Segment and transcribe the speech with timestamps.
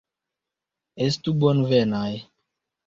[1.09, 2.11] Estu bonvenaj!